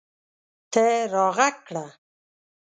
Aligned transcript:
ته 0.71 0.83
راږغ 1.13 1.39
کړه 1.67 1.85